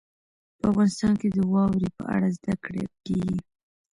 په 0.57 0.65
افغانستان 0.71 1.13
کې 1.19 1.27
د 1.37 1.39
واورې 1.53 1.89
په 1.97 2.03
اړه 2.15 2.27
زده 2.37 2.53
کړه 2.65 2.85
کېږي. 3.05 3.39